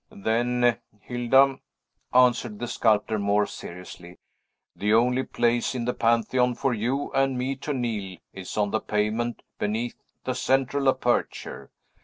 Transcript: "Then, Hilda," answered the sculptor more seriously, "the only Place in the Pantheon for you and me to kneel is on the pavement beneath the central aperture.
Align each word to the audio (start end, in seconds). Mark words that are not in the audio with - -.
"Then, 0.09 0.79
Hilda," 1.01 1.59
answered 2.11 2.57
the 2.57 2.67
sculptor 2.67 3.19
more 3.19 3.45
seriously, 3.45 4.17
"the 4.75 4.95
only 4.95 5.21
Place 5.21 5.75
in 5.75 5.85
the 5.85 5.93
Pantheon 5.93 6.55
for 6.55 6.73
you 6.73 7.11
and 7.11 7.37
me 7.37 7.55
to 7.57 7.71
kneel 7.71 8.17
is 8.33 8.57
on 8.57 8.71
the 8.71 8.81
pavement 8.81 9.43
beneath 9.59 10.01
the 10.23 10.33
central 10.33 10.89
aperture. 10.89 11.69